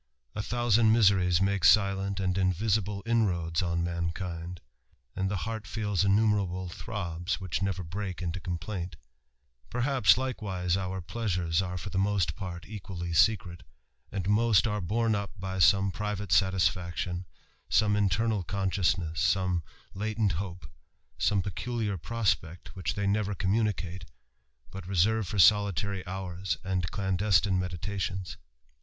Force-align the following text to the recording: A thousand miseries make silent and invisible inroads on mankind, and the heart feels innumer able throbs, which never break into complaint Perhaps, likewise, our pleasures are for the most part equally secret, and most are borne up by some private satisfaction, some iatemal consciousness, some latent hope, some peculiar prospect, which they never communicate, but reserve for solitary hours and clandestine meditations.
A 0.33 0.41
thousand 0.41 0.91
miseries 0.91 1.43
make 1.43 1.63
silent 1.63 2.19
and 2.19 2.35
invisible 2.35 3.03
inroads 3.05 3.61
on 3.61 3.83
mankind, 3.83 4.59
and 5.15 5.29
the 5.29 5.35
heart 5.45 5.67
feels 5.67 6.03
innumer 6.03 6.41
able 6.43 6.69
throbs, 6.69 7.39
which 7.39 7.61
never 7.61 7.83
break 7.83 8.19
into 8.19 8.39
complaint 8.39 8.95
Perhaps, 9.69 10.17
likewise, 10.17 10.75
our 10.75 11.01
pleasures 11.03 11.61
are 11.61 11.77
for 11.77 11.91
the 11.91 11.99
most 11.99 12.35
part 12.35 12.65
equally 12.67 13.13
secret, 13.13 13.61
and 14.11 14.27
most 14.27 14.65
are 14.65 14.81
borne 14.81 15.13
up 15.13 15.39
by 15.39 15.59
some 15.59 15.91
private 15.91 16.31
satisfaction, 16.31 17.27
some 17.69 17.93
iatemal 17.93 18.47
consciousness, 18.47 19.21
some 19.21 19.61
latent 19.93 20.31
hope, 20.31 20.65
some 21.19 21.43
peculiar 21.43 21.95
prospect, 21.95 22.75
which 22.75 22.95
they 22.95 23.05
never 23.05 23.35
communicate, 23.35 24.05
but 24.71 24.87
reserve 24.87 25.27
for 25.27 25.37
solitary 25.37 26.03
hours 26.07 26.57
and 26.63 26.89
clandestine 26.89 27.59
meditations. 27.59 28.35